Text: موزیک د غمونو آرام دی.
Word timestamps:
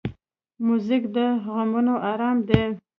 موزیک 0.65 1.03
د 1.15 1.17
غمونو 1.53 1.95
آرام 2.11 2.37
دی. 2.47 2.63